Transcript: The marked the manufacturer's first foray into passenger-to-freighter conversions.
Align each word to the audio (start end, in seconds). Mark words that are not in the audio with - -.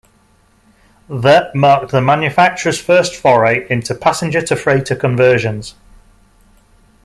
The 1.09 1.51
marked 1.53 1.91
the 1.91 2.01
manufacturer's 2.01 2.81
first 2.81 3.15
foray 3.15 3.67
into 3.69 3.93
passenger-to-freighter 3.93 4.95
conversions. 4.95 5.75